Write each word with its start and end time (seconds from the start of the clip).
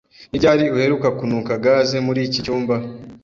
Ni 0.29 0.37
ryari 0.39 0.65
uheruka 0.75 1.07
kunuka 1.17 1.53
gaze 1.63 1.97
muri 2.07 2.19
iki 2.27 2.39
cyumba? 2.45 2.75